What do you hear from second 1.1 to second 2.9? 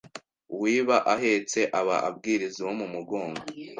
ahetse aba abwiriza uwo mu